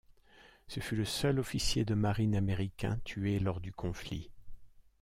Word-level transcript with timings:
Ce 0.67 0.79
fut 0.79 0.95
le 0.95 1.05
seul 1.05 1.37
officier 1.39 1.85
de 1.85 1.93
marine 1.93 2.35
américain 2.35 2.99
tué 3.03 3.37
lors 3.37 3.59
du 3.61 3.71
conflit. 3.71 4.31